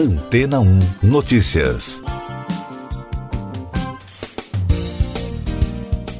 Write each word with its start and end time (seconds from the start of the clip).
Antena 0.00 0.60
1 0.60 0.78
Notícias. 1.02 2.00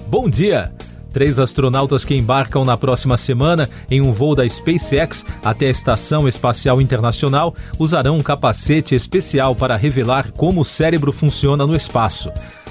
Bom 0.07 0.29
dia! 0.29 0.71
Três 1.15 1.39
astronautas 1.39 2.05
que 2.05 2.15
embarcam 2.15 2.63
na 2.63 2.77
próxima 2.77 3.17
semana 3.17 3.71
em 3.91 4.03
um 4.03 4.13
voo 4.13 4.35
da 4.35 4.47
SpaceX 4.47 5.25
até 5.43 5.69
a 5.69 5.71
Estação 5.71 6.29
Espacial 6.29 6.79
Internacional 6.79 7.55
usarão 7.79 8.19
um 8.19 8.21
capacete 8.21 8.95
especial 8.95 9.55
para 9.55 9.77
revelar 9.77 10.31
como 10.33 10.61
o 10.61 10.65
cérebro 10.65 11.11
funciona 11.11 11.67
no 11.67 11.75
espaço. 11.75 12.31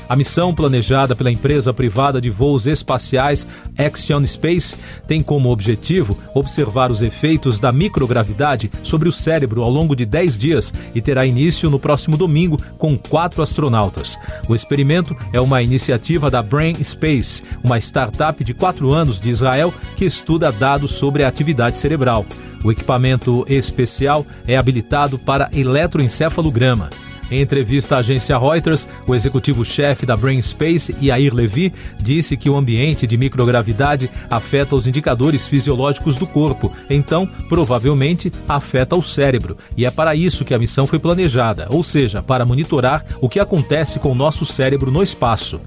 A 0.10 0.16
missão 0.16 0.55
planejada 0.55 1.16
pela 1.16 1.30
empresa 1.30 1.71
privada 1.71 2.20
de 2.20 2.32
voos 2.32 2.66
espaciais 2.66 3.46
Axion 3.78 4.26
Space 4.26 4.76
tem 5.08 5.21
como 5.21 5.52
objetivo 5.52 6.18
observar 6.34 6.89
os 6.89 7.04
efeitos 7.04 7.59
da 7.59 7.71
microgravidade 7.71 8.72
sobre 8.82 9.08
o 9.08 9.12
cérebro 9.12 9.62
ao 9.62 9.70
longo 9.70 9.95
de 9.95 10.08
10 10.08 10.36
dias 10.36 10.73
e 10.95 11.00
terá 11.00 11.27
início 11.27 11.70
no 11.70 11.80
próximo 11.80 12.18
domingo 12.18 12.59
com 12.80 12.98
quatro 12.98 13.44
astronautas. 13.44 14.18
O 14.48 14.55
experimento 14.55 15.16
é 15.32 15.40
uma 15.40 15.62
iniciativa 15.62 16.32
da 16.32 16.41
Brain 16.41 16.73
Space, 16.84 17.44
uma 17.63 17.77
startup 17.77 18.44
de 18.44 18.55
quatro 18.55 18.91
anos 18.91 19.20
de 19.20 19.30
Israel 19.30 19.71
que 19.96 20.05
estuda 20.05 20.52
dados 20.52 20.94
sobre 20.94 21.23
a 21.23 21.27
atividade 21.27 21.77
cerebral. 21.77 22.26
O 22.63 22.71
equipamento 22.71 23.46
especial 23.48 24.26
é 24.48 24.57
habilitado 24.57 25.20
para 25.20 25.52
eletroencefalograma. 25.54 26.90
Em 27.32 27.42
entrevista 27.42 27.96
à 27.96 28.00
agência 28.00 28.38
Reuters, 28.38 28.88
o 29.06 29.14
executivo-chefe 29.14 30.06
da 30.06 30.18
Brainspace, 30.18 30.96
Yair 31.02 31.34
Levy, 31.34 31.72
disse 32.00 32.36
que 32.36 32.50
o 32.50 32.58
ambiente 32.58 33.05
de 33.05 33.18
microgravidade 33.18 34.10
afeta 34.30 34.76
os 34.76 34.88
indicadores 34.88 35.48
fisiológicos 35.48 36.16
do 36.16 36.26
corpo, 36.26 36.76
então, 36.90 37.28
provavelmente, 37.48 38.32
afeta 38.48 38.96
o 38.96 39.04
cérebro. 39.04 39.58
E 39.78 39.86
é 39.86 39.92
para 39.92 40.16
isso 40.16 40.44
que 40.44 40.54
a 40.54 40.60
missão 40.60 40.88
foi 40.88 40.98
planejada, 40.98 41.68
ou 41.72 41.84
seja, 41.84 42.24
para 42.24 42.46
monitorar 42.46 43.05
o 43.21 43.30
que 43.30 43.40
acontece 43.40 43.99
com 43.99 44.12
o 44.12 44.16
nosso 44.16 44.43
cérebro 44.46 44.91
no 44.91 45.04
espaço. 45.04 45.62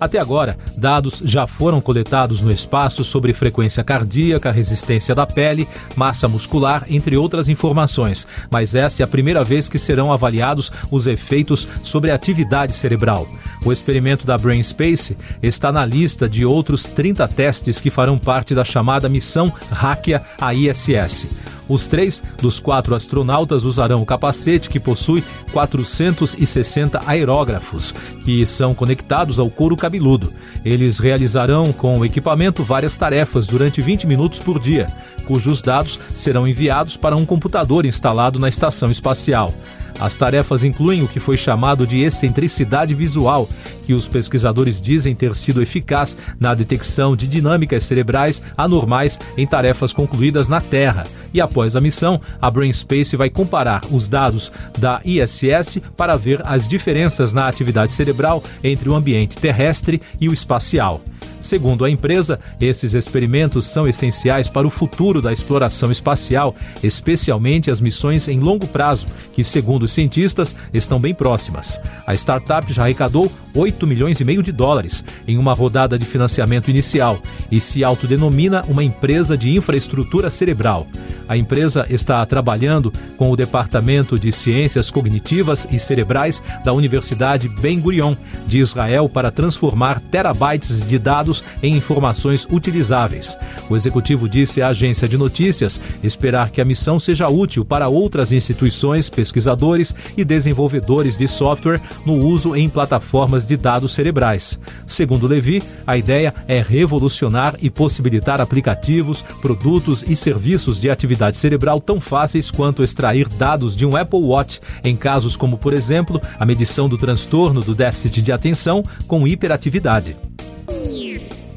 Até 0.00 0.20
agora, 0.20 0.56
dados 0.76 1.22
já 1.24 1.46
foram 1.46 1.80
coletados 1.80 2.40
no 2.40 2.50
espaço 2.50 3.04
sobre 3.04 3.32
frequência 3.32 3.82
cardíaca, 3.82 4.50
resistência 4.50 5.14
da 5.14 5.26
pele, 5.26 5.66
massa 5.96 6.28
muscular, 6.28 6.84
entre 6.88 7.16
outras 7.16 7.48
informações, 7.48 8.26
mas 8.50 8.74
essa 8.74 9.02
é 9.02 9.04
a 9.04 9.08
primeira 9.08 9.42
vez 9.42 9.68
que 9.68 9.78
serão 9.78 10.12
avaliados 10.12 10.70
os 10.90 11.06
efeitos 11.06 11.66
sobre 11.82 12.10
a 12.10 12.14
atividade 12.14 12.72
cerebral. 12.72 13.26
O 13.66 13.72
experimento 13.72 14.24
da 14.24 14.38
Brainspace 14.38 15.16
está 15.42 15.72
na 15.72 15.84
lista 15.84 16.28
de 16.28 16.46
outros 16.46 16.84
30 16.84 17.26
testes 17.26 17.80
que 17.80 17.90
farão 17.90 18.16
parte 18.16 18.54
da 18.54 18.64
chamada 18.64 19.08
missão 19.08 19.52
Hackia 19.72 20.22
à 20.40 20.54
ISS. 20.54 21.26
Os 21.68 21.88
três 21.88 22.22
dos 22.40 22.60
quatro 22.60 22.94
astronautas 22.94 23.64
usarão 23.64 24.02
o 24.02 24.06
capacete 24.06 24.68
que 24.68 24.78
possui 24.78 25.24
460 25.52 27.00
aerógrafos, 27.08 27.92
que 28.24 28.46
são 28.46 28.72
conectados 28.72 29.40
ao 29.40 29.50
couro 29.50 29.74
cabeludo. 29.74 30.32
Eles 30.64 31.00
realizarão 31.00 31.72
com 31.72 31.98
o 31.98 32.04
equipamento 32.04 32.62
várias 32.62 32.96
tarefas 32.96 33.48
durante 33.48 33.82
20 33.82 34.06
minutos 34.06 34.38
por 34.38 34.60
dia, 34.60 34.86
cujos 35.26 35.60
dados 35.60 35.98
serão 36.14 36.46
enviados 36.46 36.96
para 36.96 37.16
um 37.16 37.26
computador 37.26 37.84
instalado 37.84 38.38
na 38.38 38.48
estação 38.48 38.92
espacial. 38.92 39.52
As 39.98 40.14
tarefas 40.14 40.62
incluem 40.64 41.02
o 41.02 41.08
que 41.08 41.18
foi 41.18 41.36
chamado 41.36 41.86
de 41.86 42.00
excentricidade 42.00 42.94
visual, 42.94 43.48
que 43.84 43.94
os 43.94 44.06
pesquisadores 44.06 44.80
dizem 44.80 45.14
ter 45.14 45.34
sido 45.34 45.62
eficaz 45.62 46.16
na 46.38 46.54
detecção 46.54 47.16
de 47.16 47.26
dinâmicas 47.26 47.84
cerebrais 47.84 48.42
anormais 48.56 49.18
em 49.36 49.46
tarefas 49.46 49.92
concluídas 49.92 50.48
na 50.48 50.60
Terra. 50.60 51.04
E 51.32 51.40
após 51.40 51.76
a 51.76 51.80
missão, 51.80 52.20
a 52.40 52.50
Brainspace 52.50 53.16
vai 53.16 53.30
comparar 53.30 53.82
os 53.90 54.08
dados 54.08 54.52
da 54.78 55.00
ISS 55.04 55.80
para 55.96 56.16
ver 56.16 56.42
as 56.44 56.68
diferenças 56.68 57.32
na 57.32 57.48
atividade 57.48 57.92
cerebral 57.92 58.42
entre 58.62 58.88
o 58.88 58.94
ambiente 58.94 59.36
terrestre 59.36 60.02
e 60.20 60.28
o 60.28 60.32
espacial. 60.32 61.00
Segundo 61.40 61.84
a 61.84 61.90
empresa, 61.90 62.40
esses 62.60 62.94
experimentos 62.94 63.66
são 63.66 63.86
essenciais 63.86 64.48
para 64.48 64.66
o 64.66 64.70
futuro 64.70 65.22
da 65.22 65.32
exploração 65.32 65.90
espacial, 65.90 66.54
especialmente 66.82 67.70
as 67.70 67.80
missões 67.80 68.28
em 68.28 68.40
longo 68.40 68.66
prazo, 68.66 69.06
que, 69.32 69.44
segundo 69.44 69.84
os 69.84 69.92
cientistas, 69.92 70.56
estão 70.72 70.98
bem 70.98 71.14
próximas. 71.14 71.80
A 72.06 72.14
startup 72.14 72.72
já 72.72 72.82
arrecadou 72.82 73.30
8 73.56 73.86
milhões 73.86 74.20
e 74.20 74.24
meio 74.24 74.42
de 74.42 74.52
dólares 74.52 75.02
em 75.26 75.38
uma 75.38 75.54
rodada 75.54 75.98
de 75.98 76.04
financiamento 76.04 76.70
inicial 76.70 77.18
e 77.50 77.60
se 77.60 77.82
autodenomina 77.82 78.62
uma 78.68 78.84
empresa 78.84 79.36
de 79.36 79.54
infraestrutura 79.56 80.30
cerebral. 80.30 80.86
A 81.28 81.36
empresa 81.36 81.86
está 81.90 82.24
trabalhando 82.24 82.92
com 83.16 83.30
o 83.30 83.36
Departamento 83.36 84.18
de 84.18 84.30
Ciências 84.30 84.90
Cognitivas 84.90 85.66
e 85.72 85.78
Cerebrais 85.78 86.42
da 86.64 86.72
Universidade 86.72 87.48
Ben 87.48 87.80
Gurion 87.80 88.14
de 88.46 88.58
Israel 88.58 89.08
para 89.08 89.30
transformar 89.30 90.00
terabytes 90.00 90.86
de 90.86 90.98
dados 90.98 91.42
em 91.62 91.74
informações 91.74 92.46
utilizáveis. 92.50 93.36
O 93.68 93.74
executivo 93.74 94.28
disse 94.28 94.62
à 94.62 94.68
agência 94.68 95.08
de 95.08 95.18
notícias 95.18 95.80
esperar 96.02 96.50
que 96.50 96.60
a 96.60 96.64
missão 96.64 96.98
seja 96.98 97.26
útil 97.26 97.64
para 97.64 97.88
outras 97.88 98.32
instituições, 98.32 99.08
pesquisadores 99.08 99.94
e 100.16 100.24
desenvolvedores 100.24 101.18
de 101.18 101.26
software 101.26 101.80
no 102.04 102.14
uso 102.14 102.54
em 102.54 102.68
plataformas 102.68 103.45
de 103.46 103.56
dados 103.56 103.94
cerebrais. 103.94 104.58
Segundo 104.86 105.26
Levi, 105.26 105.62
a 105.86 105.96
ideia 105.96 106.34
é 106.48 106.60
revolucionar 106.60 107.54
e 107.62 107.70
possibilitar 107.70 108.40
aplicativos, 108.40 109.22
produtos 109.40 110.02
e 110.02 110.16
serviços 110.16 110.80
de 110.80 110.90
atividade 110.90 111.36
cerebral 111.36 111.80
tão 111.80 112.00
fáceis 112.00 112.50
quanto 112.50 112.82
extrair 112.82 113.28
dados 113.28 113.76
de 113.76 113.86
um 113.86 113.96
Apple 113.96 114.20
Watch, 114.20 114.60
em 114.82 114.96
casos 114.96 115.36
como, 115.36 115.56
por 115.56 115.72
exemplo, 115.72 116.20
a 116.38 116.44
medição 116.44 116.88
do 116.88 116.98
transtorno 116.98 117.60
do 117.60 117.74
déficit 117.74 118.20
de 118.20 118.32
atenção 118.32 118.82
com 119.06 119.26
hiperatividade. 119.26 120.16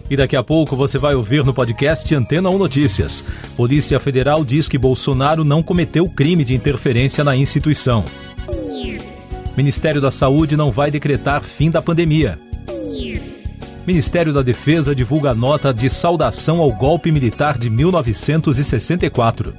E 0.09 0.17
daqui 0.17 0.35
a 0.35 0.43
pouco 0.43 0.75
você 0.75 0.97
vai 0.97 1.13
ouvir 1.13 1.45
no 1.45 1.53
podcast 1.53 2.13
Antena 2.15 2.49
1 2.49 2.57
Notícias. 2.57 3.23
Polícia 3.55 3.99
Federal 3.99 4.43
diz 4.43 4.67
que 4.67 4.77
Bolsonaro 4.77 5.43
não 5.43 5.61
cometeu 5.61 6.09
crime 6.09 6.43
de 6.43 6.55
interferência 6.55 7.23
na 7.23 7.35
instituição. 7.35 8.03
Ministério 9.57 9.99
da 9.99 10.11
Saúde 10.11 10.55
não 10.55 10.71
vai 10.71 10.89
decretar 10.89 11.41
fim 11.43 11.69
da 11.69 11.81
pandemia. 11.81 12.39
Ministério 13.85 14.31
da 14.31 14.41
Defesa 14.41 14.93
divulga 14.93 15.33
nota 15.33 15.73
de 15.73 15.89
saudação 15.89 16.59
ao 16.59 16.71
golpe 16.71 17.11
militar 17.11 17.57
de 17.57 17.69
1964. 17.69 19.53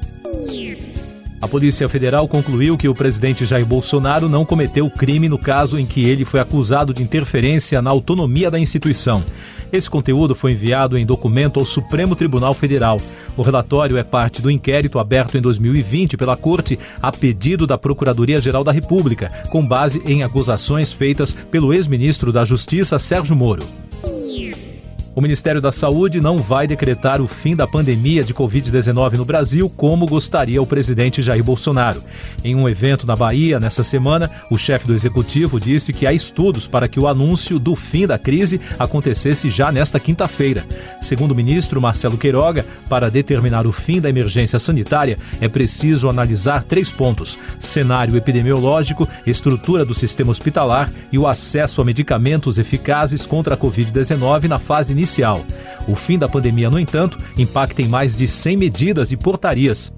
A 1.40 1.48
Polícia 1.48 1.88
Federal 1.88 2.28
concluiu 2.28 2.76
que 2.76 2.86
o 2.86 2.94
presidente 2.94 3.46
Jair 3.46 3.64
Bolsonaro 3.64 4.28
não 4.28 4.44
cometeu 4.44 4.88
crime 4.90 5.28
no 5.28 5.38
caso 5.38 5.78
em 5.78 5.86
que 5.86 6.04
ele 6.04 6.24
foi 6.24 6.38
acusado 6.38 6.92
de 6.92 7.02
interferência 7.02 7.80
na 7.80 7.90
autonomia 7.90 8.50
da 8.50 8.58
instituição. 8.58 9.24
Esse 9.72 9.88
conteúdo 9.88 10.34
foi 10.34 10.52
enviado 10.52 10.98
em 10.98 11.06
documento 11.06 11.60
ao 11.60 11.66
Supremo 11.66 12.16
Tribunal 12.16 12.52
Federal. 12.52 13.00
O 13.36 13.42
relatório 13.42 13.96
é 13.96 14.02
parte 14.02 14.42
do 14.42 14.50
inquérito 14.50 14.98
aberto 14.98 15.36
em 15.36 15.40
2020 15.40 16.16
pela 16.16 16.36
Corte 16.36 16.78
a 17.00 17.12
pedido 17.12 17.66
da 17.66 17.78
Procuradoria-Geral 17.78 18.64
da 18.64 18.72
República, 18.72 19.30
com 19.50 19.66
base 19.66 20.02
em 20.04 20.22
acusações 20.22 20.92
feitas 20.92 21.32
pelo 21.32 21.72
ex-ministro 21.72 22.32
da 22.32 22.44
Justiça 22.44 22.98
Sérgio 22.98 23.36
Moro. 23.36 23.62
O 25.12 25.20
Ministério 25.20 25.60
da 25.60 25.72
Saúde 25.72 26.20
não 26.20 26.36
vai 26.36 26.68
decretar 26.68 27.20
o 27.20 27.26
fim 27.26 27.56
da 27.56 27.66
pandemia 27.66 28.22
de 28.22 28.32
Covid-19 28.32 29.14
no 29.14 29.24
Brasil, 29.24 29.68
como 29.68 30.06
gostaria 30.06 30.62
o 30.62 30.66
presidente 30.66 31.20
Jair 31.20 31.42
Bolsonaro. 31.42 32.00
Em 32.44 32.54
um 32.54 32.68
evento 32.68 33.08
na 33.08 33.16
Bahia, 33.16 33.58
nessa 33.58 33.82
semana, 33.82 34.30
o 34.52 34.56
chefe 34.56 34.86
do 34.86 34.94
executivo 34.94 35.58
disse 35.58 35.92
que 35.92 36.06
há 36.06 36.12
estudos 36.12 36.68
para 36.68 36.86
que 36.86 37.00
o 37.00 37.08
anúncio 37.08 37.58
do 37.58 37.74
fim 37.74 38.06
da 38.06 38.18
crise 38.18 38.60
acontecesse 38.78 39.50
já 39.50 39.72
nesta 39.72 39.98
quinta-feira. 39.98 40.64
Segundo 41.00 41.32
o 41.32 41.34
ministro 41.34 41.80
Marcelo 41.80 42.16
Queiroga, 42.16 42.64
para 42.88 43.10
determinar 43.10 43.66
o 43.66 43.72
fim 43.72 44.00
da 44.00 44.08
emergência 44.08 44.60
sanitária, 44.60 45.18
é 45.40 45.48
preciso 45.48 46.08
analisar 46.08 46.62
três 46.62 46.88
pontos: 46.88 47.36
cenário 47.58 48.16
epidemiológico, 48.16 49.08
estrutura 49.26 49.84
do 49.84 49.92
sistema 49.92 50.30
hospitalar 50.30 50.88
e 51.10 51.18
o 51.18 51.26
acesso 51.26 51.80
a 51.80 51.84
medicamentos 51.84 52.58
eficazes 52.58 53.26
contra 53.26 53.56
a 53.56 53.58
Covid-19 53.58 54.44
na 54.44 54.58
fase 54.58 54.99
inicial. 55.00 55.44
O 55.88 55.96
fim 55.96 56.18
da 56.18 56.28
pandemia, 56.28 56.68
no 56.68 56.78
entanto, 56.78 57.18
impacta 57.38 57.80
em 57.80 57.88
mais 57.88 58.14
de 58.14 58.28
100 58.28 58.56
medidas 58.56 59.12
e 59.12 59.16
portarias. 59.16 59.90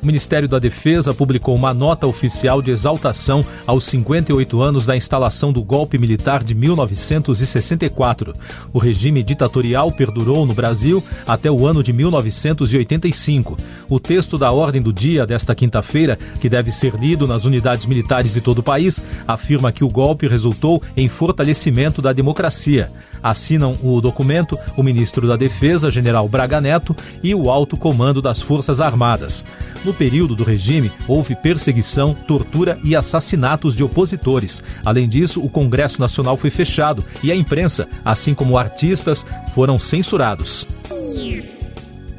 O 0.00 0.06
Ministério 0.06 0.46
da 0.46 0.60
Defesa 0.60 1.12
publicou 1.12 1.56
uma 1.56 1.74
nota 1.74 2.06
oficial 2.06 2.62
de 2.62 2.70
exaltação 2.70 3.44
aos 3.66 3.82
58 3.86 4.62
anos 4.62 4.86
da 4.86 4.96
instalação 4.96 5.52
do 5.52 5.64
golpe 5.64 5.98
militar 5.98 6.44
de 6.44 6.54
1964. 6.54 8.32
O 8.72 8.78
regime 8.78 9.24
ditatorial 9.24 9.90
perdurou 9.90 10.46
no 10.46 10.54
Brasil 10.54 11.02
até 11.26 11.50
o 11.50 11.66
ano 11.66 11.82
de 11.82 11.92
1985. 11.92 13.56
O 13.88 13.98
texto 13.98 14.38
da 14.38 14.52
ordem 14.52 14.80
do 14.80 14.92
dia 14.92 15.26
desta 15.26 15.56
quinta-feira, 15.56 16.16
que 16.40 16.48
deve 16.48 16.70
ser 16.70 16.94
lido 16.94 17.26
nas 17.26 17.44
unidades 17.44 17.84
militares 17.84 18.32
de 18.32 18.40
todo 18.40 18.58
o 18.58 18.62
país, 18.62 19.02
afirma 19.26 19.72
que 19.72 19.82
o 19.82 19.88
golpe 19.88 20.28
resultou 20.28 20.80
em 20.96 21.08
fortalecimento 21.08 22.00
da 22.00 22.12
democracia. 22.12 22.92
Assinam 23.22 23.74
o 23.82 24.00
documento 24.00 24.58
o 24.76 24.82
ministro 24.82 25.26
da 25.26 25.36
Defesa, 25.36 25.90
general 25.90 26.28
Braga 26.28 26.60
Neto, 26.60 26.94
e 27.22 27.34
o 27.34 27.50
alto 27.50 27.76
comando 27.76 28.22
das 28.22 28.40
Forças 28.40 28.80
Armadas. 28.80 29.44
No 29.84 29.92
período 29.92 30.34
do 30.34 30.44
regime, 30.44 30.90
houve 31.06 31.34
perseguição, 31.34 32.14
tortura 32.14 32.78
e 32.82 32.96
assassinatos 32.96 33.76
de 33.76 33.84
opositores. 33.84 34.62
Além 34.84 35.08
disso, 35.08 35.40
o 35.40 35.48
Congresso 35.48 36.00
Nacional 36.00 36.36
foi 36.36 36.50
fechado 36.50 37.04
e 37.22 37.30
a 37.30 37.36
imprensa, 37.36 37.88
assim 38.04 38.34
como 38.34 38.58
artistas, 38.58 39.24
foram 39.54 39.78
censurados. 39.78 40.66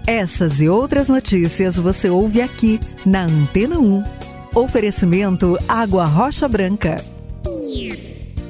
Essas 0.07 0.61
e 0.61 0.69
outras 0.69 1.09
notícias 1.09 1.75
você 1.75 2.09
ouve 2.09 2.41
aqui 2.41 2.79
na 3.05 3.23
Antena 3.23 3.77
1. 3.77 4.03
Oferecimento 4.55 5.59
Água 5.67 6.05
Rocha 6.05 6.47
Branca. 6.47 6.95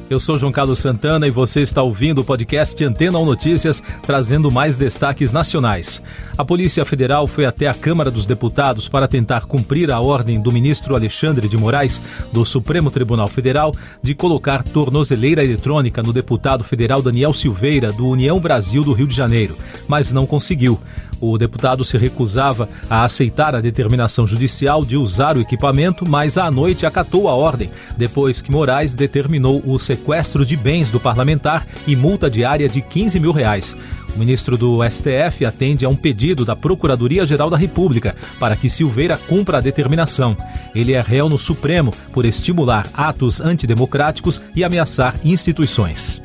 Eu 0.10 0.20
sou 0.20 0.40
João 0.40 0.54
Carlos 0.54 0.80
Santana 0.80 1.28
e 1.28 1.32
você 1.32 1.60
está 1.60 1.84
ouvindo 1.84 2.20
o 2.20 2.24
podcast 2.24 2.82
Antena 2.82 3.20
1 3.20 3.26
Notícias, 3.26 3.84
trazendo 4.02 4.50
mais 4.50 4.78
destaques 4.78 5.34
nacionais. 5.34 6.02
A 6.38 6.46
Polícia 6.46 6.86
Federal 6.86 7.28
foi 7.28 7.44
até 7.44 7.68
a 7.68 7.74
Câmara 7.74 8.10
dos 8.10 8.26
Deputados 8.26 8.88
para 8.88 9.06
tentar 9.06 9.48
cumprir 9.48 9.92
a 9.92 10.00
ordem 10.00 10.40
do 10.40 10.50
ministro 10.50 10.96
Alexandre 10.96 11.50
de 11.50 11.58
Moraes, 11.58 12.00
do 12.32 12.46
Supremo 12.46 12.90
Tribunal 12.90 13.28
Federal, 13.28 13.74
de 14.02 14.16
colocar 14.16 14.64
tornozeleira 14.64 15.44
eletrônica 15.44 16.02
no 16.02 16.14
deputado 16.14 16.64
federal 16.64 17.02
Daniel 17.02 17.34
Silveira, 17.34 17.92
do 17.92 18.08
União 18.08 18.40
Brasil 18.40 18.84
do 18.84 18.94
Rio 18.94 19.08
de 19.08 19.16
Janeiro, 19.16 19.58
mas 19.90 20.14
não 20.14 20.26
conseguiu. 20.26 20.80
O 21.20 21.38
deputado 21.38 21.84
se 21.84 21.98
recusava 21.98 22.70
a 22.90 23.04
aceitar 23.04 23.56
a 23.56 23.62
determinação 23.62 24.28
judicial 24.28 24.86
de 24.86 24.96
usar 24.96 25.36
o 25.36 25.42
equipamento, 25.42 26.08
mas 26.08 26.38
à 26.38 26.50
noite 26.52 26.86
acatou 26.86 27.28
a 27.28 27.36
ordem, 27.36 27.72
depois 27.98 28.42
que 28.42 28.52
Moraes 28.52 28.94
determinou 28.94 29.62
o 29.66 29.80
sequestro 29.80 30.46
de 30.46 30.56
bens 30.56 30.90
do 30.90 31.00
parlamentar 31.00 31.66
e 31.88 31.96
multa 31.96 32.30
diária 32.30 32.70
de 32.70 32.82
15 32.82 33.20
mil 33.20 33.32
reais. 33.32 33.76
O 34.16 34.20
ministro 34.20 34.58
do 34.58 34.80
STF 34.90 35.46
atende 35.46 35.86
a 35.86 35.90
um 35.90 35.96
pedido 35.96 36.44
da 36.44 36.56
Procuradoria-Geral 36.56 37.50
da 37.50 37.58
República 37.58 38.16
para 38.40 38.56
que 38.56 38.70
Silveira 38.70 39.18
cumpra 39.18 39.58
a 39.58 39.62
determinação. 39.62 40.36
Ele 40.74 40.94
é 40.94 41.02
réu 41.02 41.30
no 41.30 41.38
Supremo 41.38 41.94
por 42.12 42.26
estimular 42.26 42.88
atos 42.94 43.40
antidemocráticos 43.40 44.42
e 44.56 44.64
ameaçar 44.64 45.16
instituições. 45.24 46.22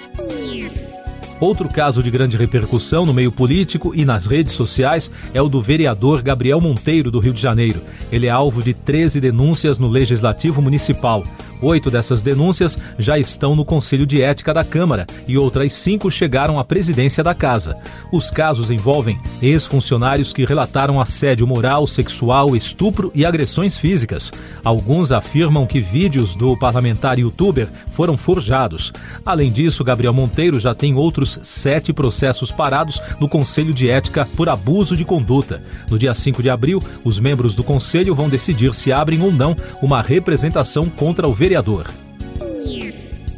Outro 1.42 1.68
caso 1.68 2.04
de 2.04 2.08
grande 2.08 2.36
repercussão 2.36 3.04
no 3.04 3.12
meio 3.12 3.32
político 3.32 3.92
e 3.96 4.04
nas 4.04 4.26
redes 4.26 4.52
sociais 4.52 5.10
é 5.34 5.42
o 5.42 5.48
do 5.48 5.60
vereador 5.60 6.22
Gabriel 6.22 6.60
Monteiro, 6.60 7.10
do 7.10 7.18
Rio 7.18 7.32
de 7.32 7.40
Janeiro. 7.40 7.82
Ele 8.12 8.28
é 8.28 8.30
alvo 8.30 8.62
de 8.62 8.72
13 8.72 9.20
denúncias 9.20 9.76
no 9.76 9.88
Legislativo 9.88 10.62
Municipal. 10.62 11.24
Oito 11.62 11.92
dessas 11.92 12.20
denúncias 12.20 12.76
já 12.98 13.16
estão 13.16 13.54
no 13.54 13.64
Conselho 13.64 14.04
de 14.04 14.20
Ética 14.20 14.52
da 14.52 14.64
Câmara 14.64 15.06
e 15.28 15.38
outras 15.38 15.72
cinco 15.72 16.10
chegaram 16.10 16.58
à 16.58 16.64
presidência 16.64 17.22
da 17.22 17.34
Casa. 17.34 17.76
Os 18.10 18.32
casos 18.32 18.68
envolvem 18.68 19.16
ex-funcionários 19.40 20.32
que 20.32 20.44
relataram 20.44 21.00
assédio 21.00 21.46
moral, 21.46 21.86
sexual, 21.86 22.56
estupro 22.56 23.12
e 23.14 23.24
agressões 23.24 23.78
físicas. 23.78 24.32
Alguns 24.64 25.12
afirmam 25.12 25.64
que 25.64 25.80
vídeos 25.80 26.34
do 26.34 26.56
parlamentar 26.56 27.16
youtuber 27.20 27.68
foram 27.92 28.16
forjados. 28.16 28.92
Além 29.24 29.52
disso, 29.52 29.84
Gabriel 29.84 30.12
Monteiro 30.12 30.58
já 30.58 30.74
tem 30.74 30.96
outros 30.96 31.38
sete 31.42 31.92
processos 31.92 32.50
parados 32.50 33.00
no 33.20 33.28
Conselho 33.28 33.72
de 33.72 33.88
Ética 33.88 34.26
por 34.36 34.48
abuso 34.48 34.96
de 34.96 35.04
conduta. 35.04 35.62
No 35.88 35.96
dia 35.96 36.12
5 36.12 36.42
de 36.42 36.50
abril, 36.50 36.82
os 37.04 37.20
membros 37.20 37.54
do 37.54 37.62
Conselho 37.62 38.16
vão 38.16 38.28
decidir 38.28 38.74
se 38.74 38.92
abrem 38.92 39.22
ou 39.22 39.30
não 39.30 39.54
uma 39.80 40.02
representação 40.02 40.88
contra 40.88 41.28
o 41.28 41.32
vereador 41.32 41.51
vereador. 41.52 41.86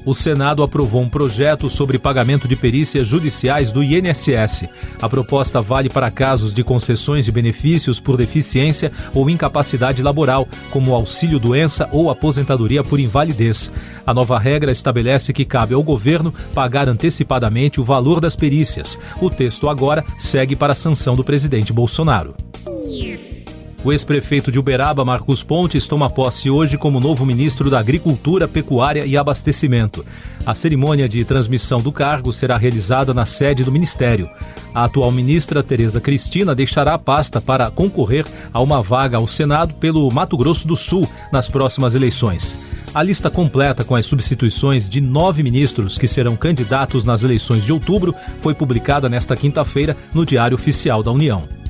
O 0.06 0.14
Senado 0.14 0.62
aprovou 0.62 1.00
um 1.00 1.08
projeto 1.08 1.70
sobre 1.70 1.98
pagamento 1.98 2.46
de 2.46 2.54
perícias 2.54 3.08
judiciais 3.08 3.72
do 3.72 3.82
INSS. 3.82 4.68
A 5.00 5.08
proposta 5.08 5.62
vale 5.62 5.88
para 5.88 6.10
casos 6.10 6.52
de 6.52 6.62
concessões 6.62 7.24
de 7.24 7.32
benefícios 7.32 7.98
por 7.98 8.18
deficiência 8.18 8.92
ou 9.14 9.30
incapacidade 9.30 10.02
laboral, 10.02 10.46
como 10.70 10.94
auxílio-doença 10.94 11.88
ou 11.90 12.10
aposentadoria 12.10 12.84
por 12.84 13.00
invalidez. 13.00 13.72
A 14.06 14.12
nova 14.12 14.38
regra 14.38 14.70
estabelece 14.70 15.32
que 15.32 15.44
cabe 15.44 15.72
ao 15.72 15.82
governo 15.82 16.34
pagar 16.52 16.86
antecipadamente 16.86 17.80
o 17.80 17.84
valor 17.84 18.20
das 18.20 18.36
perícias. 18.36 18.98
O 19.22 19.30
texto 19.30 19.70
agora 19.70 20.04
segue 20.18 20.54
para 20.54 20.74
a 20.74 20.76
sanção 20.76 21.16
do 21.16 21.24
presidente 21.24 21.72
Bolsonaro. 21.72 22.34
O 23.84 23.92
ex-prefeito 23.92 24.50
de 24.50 24.58
Uberaba, 24.58 25.04
Marcos 25.04 25.42
Pontes, 25.42 25.86
toma 25.86 26.08
posse 26.08 26.48
hoje 26.48 26.78
como 26.78 26.98
novo 26.98 27.26
ministro 27.26 27.68
da 27.68 27.78
Agricultura, 27.78 28.48
Pecuária 28.48 29.04
e 29.04 29.14
Abastecimento. 29.14 30.02
A 30.46 30.54
cerimônia 30.54 31.06
de 31.06 31.22
transmissão 31.22 31.78
do 31.78 31.92
cargo 31.92 32.32
será 32.32 32.56
realizada 32.56 33.12
na 33.12 33.26
sede 33.26 33.62
do 33.62 33.70
ministério. 33.70 34.26
A 34.74 34.84
atual 34.84 35.12
ministra 35.12 35.62
Tereza 35.62 36.00
Cristina 36.00 36.54
deixará 36.54 36.94
a 36.94 36.98
pasta 36.98 37.42
para 37.42 37.70
concorrer 37.70 38.24
a 38.54 38.60
uma 38.62 38.80
vaga 38.80 39.18
ao 39.18 39.28
Senado 39.28 39.74
pelo 39.74 40.10
Mato 40.10 40.34
Grosso 40.38 40.66
do 40.66 40.76
Sul 40.76 41.06
nas 41.30 41.46
próximas 41.46 41.94
eleições. 41.94 42.56
A 42.94 43.02
lista 43.02 43.28
completa 43.28 43.84
com 43.84 43.94
as 43.94 44.06
substituições 44.06 44.88
de 44.88 45.02
nove 45.02 45.42
ministros 45.42 45.98
que 45.98 46.08
serão 46.08 46.36
candidatos 46.36 47.04
nas 47.04 47.22
eleições 47.22 47.62
de 47.62 47.72
outubro 47.72 48.14
foi 48.40 48.54
publicada 48.54 49.10
nesta 49.10 49.36
quinta-feira 49.36 49.94
no 50.14 50.24
Diário 50.24 50.54
Oficial 50.54 51.02
da 51.02 51.12
União. 51.12 51.63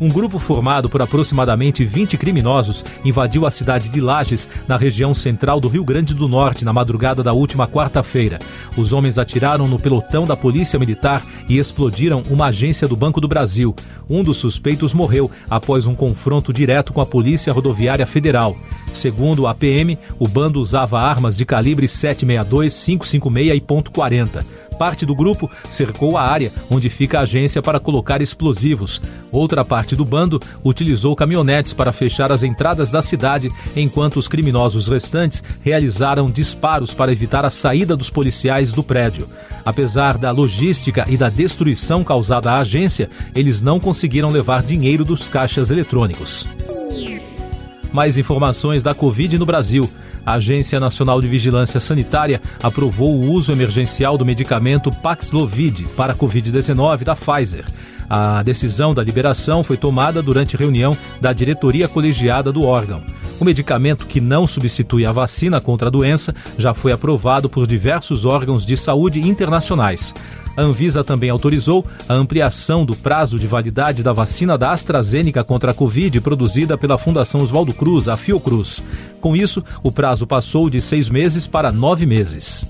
Um 0.00 0.08
grupo 0.08 0.38
formado 0.38 0.88
por 0.88 1.02
aproximadamente 1.02 1.84
20 1.84 2.16
criminosos 2.16 2.84
invadiu 3.04 3.44
a 3.44 3.50
cidade 3.50 3.88
de 3.88 4.00
Lages, 4.00 4.48
na 4.68 4.76
região 4.76 5.12
central 5.12 5.58
do 5.58 5.66
Rio 5.66 5.82
Grande 5.82 6.14
do 6.14 6.28
Norte, 6.28 6.64
na 6.64 6.72
madrugada 6.72 7.20
da 7.20 7.32
última 7.32 7.66
quarta-feira. 7.66 8.38
Os 8.76 8.92
homens 8.92 9.18
atiraram 9.18 9.66
no 9.66 9.78
pelotão 9.78 10.24
da 10.24 10.36
Polícia 10.36 10.78
Militar 10.78 11.20
e 11.48 11.58
explodiram 11.58 12.22
uma 12.30 12.46
agência 12.46 12.86
do 12.86 12.94
Banco 12.94 13.20
do 13.20 13.26
Brasil. 13.26 13.74
Um 14.08 14.22
dos 14.22 14.36
suspeitos 14.36 14.94
morreu 14.94 15.28
após 15.50 15.88
um 15.88 15.96
confronto 15.96 16.52
direto 16.52 16.92
com 16.92 17.00
a 17.00 17.06
Polícia 17.06 17.52
Rodoviária 17.52 18.06
Federal. 18.06 18.56
Segundo 18.92 19.48
a 19.48 19.54
PM, 19.54 19.98
o 20.18 20.28
bando 20.28 20.60
usava 20.60 21.00
armas 21.00 21.36
de 21.36 21.44
calibre 21.44 21.88
762, 21.88 22.84
556 22.84 23.56
e 23.56 23.60
.40 23.60 24.58
parte 24.78 25.04
do 25.04 25.14
grupo 25.14 25.50
cercou 25.68 26.16
a 26.16 26.22
área 26.22 26.52
onde 26.70 26.88
fica 26.88 27.18
a 27.18 27.22
agência 27.22 27.60
para 27.60 27.80
colocar 27.80 28.22
explosivos. 28.22 29.02
Outra 29.32 29.64
parte 29.64 29.96
do 29.96 30.04
bando 30.04 30.40
utilizou 30.64 31.16
caminhonetes 31.16 31.72
para 31.72 31.92
fechar 31.92 32.30
as 32.30 32.42
entradas 32.42 32.90
da 32.90 33.02
cidade, 33.02 33.50
enquanto 33.76 34.16
os 34.16 34.28
criminosos 34.28 34.88
restantes 34.88 35.42
realizaram 35.60 36.30
disparos 36.30 36.94
para 36.94 37.12
evitar 37.12 37.44
a 37.44 37.50
saída 37.50 37.96
dos 37.96 38.08
policiais 38.08 38.70
do 38.70 38.82
prédio. 38.82 39.28
Apesar 39.64 40.16
da 40.16 40.30
logística 40.30 41.04
e 41.08 41.16
da 41.16 41.28
destruição 41.28 42.04
causada 42.04 42.52
à 42.52 42.60
agência, 42.60 43.10
eles 43.34 43.60
não 43.60 43.80
conseguiram 43.80 44.30
levar 44.30 44.62
dinheiro 44.62 45.04
dos 45.04 45.28
caixas 45.28 45.70
eletrônicos. 45.70 46.46
Mais 47.92 48.16
informações 48.16 48.82
da 48.82 48.94
Covid 48.94 49.38
no 49.38 49.46
Brasil. 49.46 49.88
A 50.28 50.34
Agência 50.34 50.78
Nacional 50.78 51.22
de 51.22 51.26
Vigilância 51.26 51.80
Sanitária 51.80 52.42
aprovou 52.62 53.16
o 53.16 53.32
uso 53.32 53.50
emergencial 53.50 54.18
do 54.18 54.26
medicamento 54.26 54.92
Paxlovid 54.92 55.86
para 55.96 56.12
a 56.12 56.14
Covid-19 56.14 57.02
da 57.02 57.16
Pfizer. 57.16 57.64
A 58.10 58.42
decisão 58.42 58.92
da 58.92 59.02
liberação 59.02 59.64
foi 59.64 59.78
tomada 59.78 60.20
durante 60.20 60.54
reunião 60.54 60.94
da 61.18 61.32
diretoria 61.32 61.88
colegiada 61.88 62.52
do 62.52 62.62
órgão. 62.62 63.02
O 63.40 63.44
medicamento 63.44 64.06
que 64.06 64.20
não 64.20 64.46
substitui 64.46 65.06
a 65.06 65.12
vacina 65.12 65.60
contra 65.60 65.88
a 65.88 65.90
doença 65.90 66.34
já 66.56 66.74
foi 66.74 66.90
aprovado 66.90 67.48
por 67.48 67.66
diversos 67.66 68.24
órgãos 68.24 68.66
de 68.66 68.76
saúde 68.76 69.20
internacionais. 69.20 70.12
A 70.56 70.62
Anvisa 70.62 71.04
também 71.04 71.30
autorizou 71.30 71.86
a 72.08 72.14
ampliação 72.14 72.84
do 72.84 72.96
prazo 72.96 73.38
de 73.38 73.46
validade 73.46 74.02
da 74.02 74.12
vacina 74.12 74.58
da 74.58 74.72
AstraZeneca 74.72 75.44
contra 75.44 75.70
a 75.70 75.74
Covid 75.74 76.20
produzida 76.20 76.76
pela 76.76 76.98
Fundação 76.98 77.40
Oswaldo 77.40 77.72
Cruz, 77.72 78.08
a 78.08 78.16
Fiocruz. 78.16 78.82
Com 79.20 79.36
isso, 79.36 79.62
o 79.84 79.92
prazo 79.92 80.26
passou 80.26 80.68
de 80.68 80.80
seis 80.80 81.08
meses 81.08 81.46
para 81.46 81.70
nove 81.70 82.04
meses. 82.06 82.66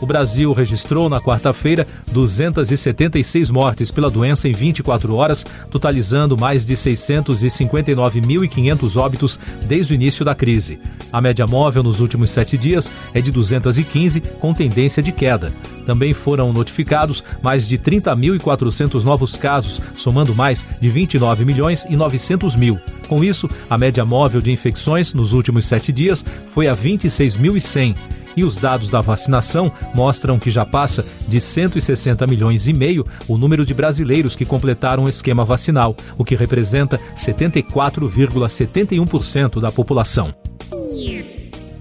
O 0.00 0.06
Brasil 0.06 0.52
registrou 0.52 1.08
na 1.08 1.20
quarta-feira 1.20 1.84
276 2.12 3.50
mortes 3.50 3.90
pela 3.90 4.08
doença 4.10 4.48
em 4.48 4.52
24 4.52 5.12
horas, 5.14 5.44
totalizando 5.70 6.36
mais 6.38 6.64
de 6.64 6.74
659.500 6.74 8.96
óbitos 8.96 9.40
desde 9.66 9.92
o 9.92 9.96
início 9.96 10.24
da 10.24 10.34
crise. 10.34 10.78
A 11.12 11.20
média 11.20 11.46
móvel 11.46 11.82
nos 11.82 12.00
últimos 12.00 12.30
sete 12.30 12.56
dias 12.56 12.90
é 13.12 13.20
de 13.20 13.30
215, 13.32 14.20
com 14.40 14.54
tendência 14.54 15.02
de 15.02 15.10
queda. 15.10 15.52
Também 15.84 16.12
foram 16.12 16.52
notificados 16.52 17.24
mais 17.42 17.66
de 17.66 17.76
30.400 17.78 19.02
novos 19.02 19.36
casos, 19.36 19.82
somando 19.96 20.32
mais 20.34 20.62
de 20.80 20.88
29 20.90 21.46
milhões 21.46 21.86
e 21.88 21.96
900 21.96 22.54
mil. 22.56 22.78
Com 23.08 23.24
isso, 23.24 23.48
a 23.70 23.78
média 23.78 24.04
móvel 24.04 24.42
de 24.42 24.52
infecções 24.52 25.14
nos 25.14 25.32
últimos 25.32 25.64
sete 25.64 25.90
dias 25.90 26.22
foi 26.52 26.68
a 26.68 26.74
26.100 26.74 28.17
e 28.38 28.44
os 28.44 28.56
dados 28.56 28.88
da 28.88 29.00
vacinação 29.00 29.72
mostram 29.92 30.38
que 30.38 30.48
já 30.48 30.64
passa 30.64 31.04
de 31.26 31.40
160 31.40 32.24
milhões 32.28 32.68
e 32.68 32.72
meio 32.72 33.04
o 33.26 33.36
número 33.36 33.66
de 33.66 33.74
brasileiros 33.74 34.36
que 34.36 34.44
completaram 34.44 35.02
o 35.04 35.08
esquema 35.08 35.44
vacinal, 35.44 35.96
o 36.16 36.24
que 36.24 36.36
representa 36.36 37.00
74,71% 37.16 39.60
da 39.60 39.72
população. 39.72 40.32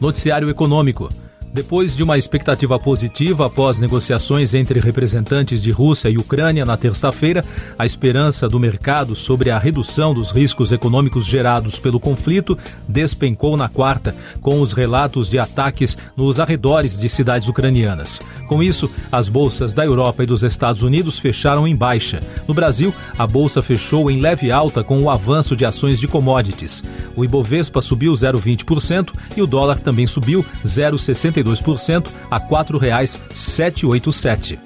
Noticiário 0.01 0.49
Econômico. 0.49 1.09
Depois 1.57 1.95
de 1.95 2.03
uma 2.03 2.19
expectativa 2.19 2.77
positiva 2.77 3.47
após 3.47 3.79
negociações 3.79 4.53
entre 4.53 4.79
representantes 4.79 5.59
de 5.59 5.71
Rússia 5.71 6.07
e 6.07 6.15
Ucrânia 6.15 6.63
na 6.63 6.77
terça-feira, 6.77 7.43
a 7.79 7.83
esperança 7.83 8.47
do 8.47 8.59
mercado 8.59 9.15
sobre 9.15 9.49
a 9.49 9.57
redução 9.57 10.13
dos 10.13 10.29
riscos 10.29 10.71
econômicos 10.71 11.25
gerados 11.25 11.79
pelo 11.79 11.99
conflito 11.99 12.55
despencou 12.87 13.57
na 13.57 13.67
quarta, 13.67 14.15
com 14.39 14.61
os 14.61 14.71
relatos 14.71 15.29
de 15.29 15.39
ataques 15.39 15.97
nos 16.15 16.39
arredores 16.39 16.95
de 16.95 17.09
cidades 17.09 17.49
ucranianas. 17.49 18.21
Com 18.47 18.61
isso, 18.61 18.87
as 19.11 19.27
bolsas 19.27 19.73
da 19.73 19.83
Europa 19.83 20.21
e 20.21 20.27
dos 20.27 20.43
Estados 20.43 20.83
Unidos 20.83 21.17
fecharam 21.17 21.67
em 21.67 21.75
baixa. 21.75 22.19
No 22.47 22.53
Brasil, 22.53 22.93
a 23.17 23.25
bolsa 23.25 23.63
fechou 23.63 24.11
em 24.11 24.21
leve 24.21 24.51
alta 24.51 24.83
com 24.83 25.01
o 25.01 25.09
avanço 25.09 25.55
de 25.55 25.65
ações 25.65 25.99
de 25.99 26.07
commodities. 26.07 26.83
O 27.15 27.25
Ibovespa 27.25 27.81
subiu 27.81 28.13
0,20% 28.13 29.09
e 29.35 29.41
o 29.41 29.47
dólar 29.47 29.79
também 29.79 30.05
subiu 30.05 30.45
0,62%. 30.63 31.47
2% 31.48 32.08
a 32.30 32.38
R$ 32.38 32.46
4,787. 32.48 34.60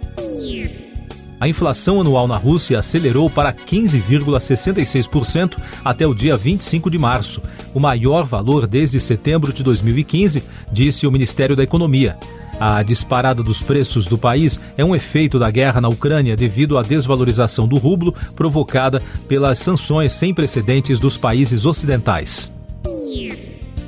A 1.40 1.48
inflação 1.48 2.00
anual 2.00 2.28
na 2.28 2.38
Rússia 2.38 2.78
acelerou 2.78 3.28
para 3.28 3.52
15,66% 3.52 5.58
até 5.84 6.06
o 6.06 6.14
dia 6.14 6.38
25 6.38 6.92
de 6.92 7.00
março, 7.00 7.42
o 7.74 7.80
maior 7.80 8.26
valor 8.26 8.68
desde 8.68 9.00
setembro 9.00 9.52
de 9.52 9.64
2015, 9.64 10.44
disse 10.72 11.08
o 11.08 11.12
Ministério 11.12 11.56
da 11.56 11.64
Economia. 11.64 12.16
A 12.60 12.84
disparada 12.84 13.42
dos 13.42 13.60
preços 13.60 14.06
do 14.06 14.20
país 14.20 14.60
é 14.78 14.86
um 14.86 14.96
efeito 14.96 15.40
da 15.40 15.50
guerra 15.50 15.82
na 15.82 15.90
Ucrânia 15.90 16.36
devido 16.36 16.78
à 16.78 16.84
desvalorização 16.84 17.68
do 17.68 17.76
rublo 17.76 18.14
provocada 18.36 19.02
pelas 19.28 19.58
sanções 19.58 20.12
sem 20.12 20.36
precedentes 20.36 21.00
dos 21.00 21.18
países 21.18 21.66
ocidentais. 21.66 22.54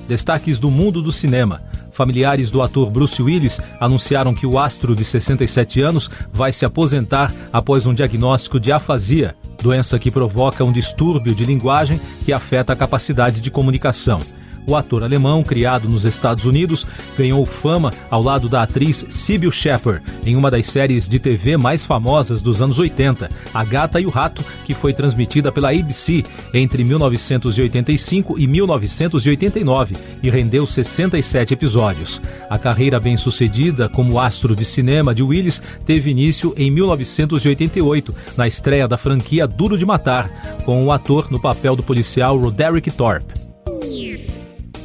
Destaques 0.08 0.58
do 0.58 0.72
mundo 0.72 1.04
do 1.04 1.12
cinema. 1.12 1.62
Familiares 1.94 2.50
do 2.50 2.62
ator 2.62 2.90
Bruce 2.90 3.22
Willis 3.22 3.60
anunciaram 3.80 4.34
que 4.34 4.48
o 4.48 4.58
astro 4.58 4.96
de 4.96 5.06
67 5.06 5.80
anos 5.80 6.10
vai 6.34 6.52
se 6.52 6.66
aposentar 6.66 7.32
após 7.54 7.86
um 7.86 7.94
diagnóstico 7.94 8.60
de 8.60 8.72
afasia, 8.72 9.36
doença 9.62 10.00
que 10.00 10.10
provoca 10.10 10.64
um 10.64 10.72
distúrbio 10.72 11.36
de 11.36 11.46
linguagem 11.46 12.02
que 12.26 12.34
afeta 12.34 12.74
a 12.74 12.76
capacidade 12.76 13.42
de 13.42 13.52
comunicação. 13.52 14.20
O 14.65 14.75
ator 14.75 15.03
alemão, 15.03 15.43
criado 15.43 15.89
nos 15.89 16.05
Estados 16.05 16.46
Unidos, 16.46 16.86
ganhou 17.17 17.46
fama 17.46 17.91
ao 18.10 18.24
lado 18.24 18.48
da 18.48 18.63
atriz 18.63 19.05
Sybil 19.10 19.51
Shepherd 19.51 20.01
em 20.25 20.36
uma 20.36 20.50
das 20.50 20.67
séries 20.67 21.08
de 21.08 21.20
TV 21.20 21.58
mais 21.58 21.86
famosas 21.86 22.41
dos 22.41 22.62
anos 22.62 22.79
80, 22.79 23.29
A 23.53 23.63
Gata 23.63 24.00
e 24.00 24.05
o 24.05 24.10
Rato, 24.10 24.43
que 24.63 24.74
foi 24.74 24.93
transmitida 24.93 25.51
pela 25.51 25.72
ABC 25.72 26.24
entre 26.53 26.84
1985 26.84 28.39
e 28.39 28.48
1989 28.48 29.96
e 30.22 30.29
rendeu 30.29 30.65
67 30.65 31.53
episódios. 31.53 32.22
A 32.50 32.58
carreira 32.58 33.00
bem-sucedida 33.00 33.89
como 33.89 34.20
astro 34.20 34.55
de 34.55 34.63
cinema 34.63 35.13
de 35.13 35.22
Willis 35.22 35.62
teve 35.86 36.10
início 36.10 36.53
em 36.55 36.72
1988, 36.72 38.15
na 38.38 38.48
estreia 38.48 38.88
da 38.88 38.98
franquia 38.98 39.46
Duro 39.46 39.77
de 39.77 39.86
Matar, 39.86 40.29
com 40.63 40.86
o 40.86 40.91
ator 40.91 41.29
no 41.29 41.39
papel 41.39 41.75
do 41.75 41.84
policial 41.84 42.38
Roderick 42.38 42.89
Thorpe 42.89 43.43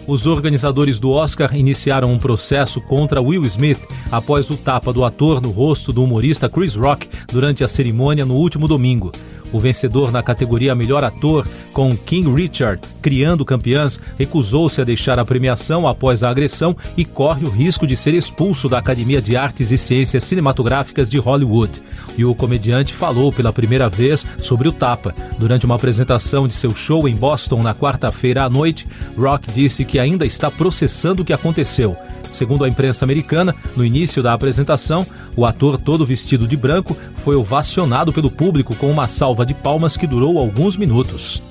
os 0.09 0.27
organizadores 0.27 0.99
do 0.99 1.11
Oscar 1.11 1.55
iniciaram 1.55 2.11
um 2.11 2.19
processo 2.19 2.81
contra 2.81 3.21
Will 3.21 3.45
Smith 3.45 3.79
após 4.11 4.49
o 4.49 4.57
tapa 4.57 4.91
do 4.91 5.05
ator 5.05 5.39
no 5.41 5.51
rosto 5.51 5.93
do 5.93 6.03
humorista 6.03 6.49
Chris 6.49 6.75
Rock 6.75 7.07
durante 7.31 7.63
a 7.63 7.69
cerimônia 7.69 8.25
no 8.25 8.35
último 8.35 8.67
domingo. 8.67 9.13
O 9.53 9.59
vencedor 9.59 10.13
na 10.13 10.23
categoria 10.23 10.75
Melhor 10.75 11.03
Ator, 11.05 11.47
com 11.73 11.97
King 11.97 12.31
Richard 12.31 12.81
criando 13.01 13.45
campeãs, 13.45 13.99
recusou-se 14.19 14.81
a 14.81 14.85
deixar 14.85 15.19
a 15.19 15.25
premiação 15.25 15.87
após 15.87 16.23
a 16.23 16.31
agressão 16.31 16.77
e 16.97 17.05
corre 17.05 17.45
o 17.45 17.51
risco 17.51 17.87
de 17.87 17.97
ser 17.97 18.15
expulso 18.15 18.69
da 18.69 18.79
Academia 18.79 19.23
de 19.23 19.37
Artes 19.37 19.71
e 19.71 19.79
Ciências 19.79 20.25
Cinematográficas 20.25 21.09
de 21.09 21.19
Hollywood. 21.19 21.81
E 22.17 22.25
o 22.25 22.35
comediante 22.35 22.93
falou 22.93 23.33
pela 23.33 23.53
primeira 23.53 23.89
vez 23.89 24.27
sobre 24.43 24.69
o 24.69 24.73
tapa. 24.73 25.15
Durante 25.39 25.65
uma 25.65 25.77
apresentação 25.77 26.49
de 26.49 26.55
seu 26.55 26.75
show 26.75 27.09
em 27.09 27.15
Boston 27.15 27.63
na 27.63 27.75
quarta-feira 27.75 28.45
à 28.45 28.51
noite, 28.51 28.87
Rock 29.17 29.51
disse 29.53 29.85
que 29.85 29.99
ainda 29.99 30.27
está 30.27 30.51
processando 30.51 31.23
o 31.23 31.25
que 31.25 31.33
aconteceu. 31.33 31.97
Segundo 32.31 32.65
a 32.65 32.69
imprensa 32.69 33.05
americana, 33.05 33.55
no 33.77 33.85
início 33.85 34.23
da 34.23 34.33
apresentação, 34.33 35.05
o 35.37 35.45
ator 35.45 35.79
todo 35.79 36.07
vestido 36.07 36.47
de 36.47 36.57
branco 36.57 36.97
foi 37.25 37.37
ovacionado 37.37 38.13
pelo 38.13 38.31
público 38.31 38.75
com 38.77 38.91
uma 38.91 39.09
salva 39.09 39.45
de 39.45 39.55
palmas 39.55 39.97
que 39.97 40.07
durou 40.07 40.39
alguns 40.39 40.77
minutos. 40.77 41.43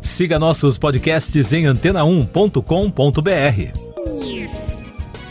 Siga 0.00 0.38
nossos 0.38 0.78
podcasts 0.78 1.52
em 1.52 1.64
antena1.com.br. 1.64 3.84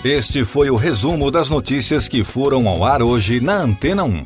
Este 0.03 0.43
foi 0.43 0.69
o 0.69 0.75
resumo 0.75 1.31
das 1.31 1.49
notícias 1.49 2.09
que 2.09 2.25
foram 2.25 2.67
ao 2.67 2.83
ar 2.83 3.01
hoje 3.01 3.39
na 3.39 3.61
Antena 3.61 4.03
1. 4.03 4.25